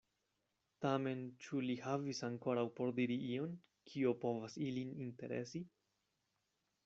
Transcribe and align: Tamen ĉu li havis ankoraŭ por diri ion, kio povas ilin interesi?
Tamen 0.83 1.19
ĉu 1.43 1.59
li 1.65 1.75
havis 1.81 2.21
ankoraŭ 2.29 2.63
por 2.79 2.95
diri 3.01 3.17
ion, 3.27 3.53
kio 3.91 4.13
povas 4.23 4.57
ilin 4.69 4.95
interesi? 5.05 5.63